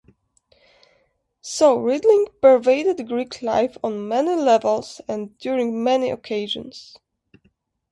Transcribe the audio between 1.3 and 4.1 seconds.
So riddling pervaded Greek life on